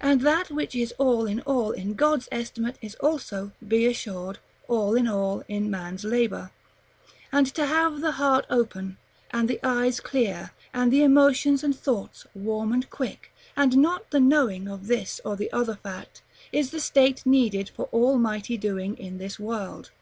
[0.00, 4.96] And that which is all in all in God's estimate is also, be assured, all
[4.96, 6.50] in all in man's labor;
[7.30, 8.96] and to have the heart open,
[9.30, 14.18] and the eyes clear, and the emotions and thoughts warm and quick, and not the
[14.18, 18.96] knowing of this or the other fact, is the state needed for all mighty doing
[18.98, 19.92] in this world.